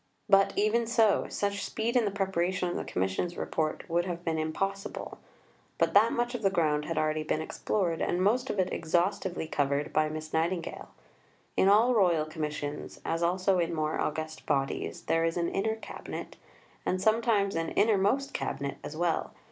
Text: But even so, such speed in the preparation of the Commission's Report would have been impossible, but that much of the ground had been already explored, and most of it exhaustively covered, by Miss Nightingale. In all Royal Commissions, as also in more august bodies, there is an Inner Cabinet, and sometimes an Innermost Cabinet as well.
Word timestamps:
But 0.27 0.53
even 0.55 0.87
so, 0.87 1.27
such 1.29 1.63
speed 1.63 1.95
in 1.95 2.05
the 2.05 2.09
preparation 2.09 2.67
of 2.67 2.75
the 2.75 2.83
Commission's 2.83 3.37
Report 3.37 3.87
would 3.87 4.05
have 4.05 4.25
been 4.25 4.39
impossible, 4.39 5.19
but 5.77 5.93
that 5.93 6.11
much 6.11 6.33
of 6.33 6.41
the 6.41 6.49
ground 6.49 6.85
had 6.85 6.95
been 6.95 7.03
already 7.03 7.21
explored, 7.29 8.01
and 8.01 8.19
most 8.19 8.49
of 8.49 8.57
it 8.57 8.73
exhaustively 8.73 9.45
covered, 9.45 9.93
by 9.93 10.09
Miss 10.09 10.33
Nightingale. 10.33 10.89
In 11.55 11.67
all 11.67 11.93
Royal 11.93 12.25
Commissions, 12.25 12.99
as 13.05 13.21
also 13.21 13.59
in 13.59 13.75
more 13.75 13.99
august 14.01 14.47
bodies, 14.47 15.03
there 15.03 15.23
is 15.23 15.37
an 15.37 15.49
Inner 15.49 15.75
Cabinet, 15.75 16.35
and 16.83 16.99
sometimes 16.99 17.53
an 17.53 17.69
Innermost 17.69 18.33
Cabinet 18.33 18.79
as 18.83 18.97
well. 18.97 19.35